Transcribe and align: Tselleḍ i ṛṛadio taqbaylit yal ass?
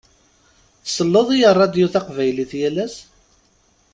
Tselleḍ 0.85 1.27
i 1.35 1.39
ṛṛadio 1.53 1.87
taqbaylit 1.93 2.51
yal 2.59 2.77
ass? 2.85 2.95